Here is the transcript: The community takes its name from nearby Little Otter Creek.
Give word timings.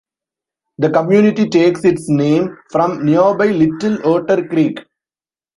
The 0.79 0.89
community 0.89 1.47
takes 1.47 1.85
its 1.85 2.09
name 2.09 2.57
from 2.71 3.05
nearby 3.05 3.45
Little 3.51 3.99
Otter 4.03 4.47
Creek. 4.47 4.79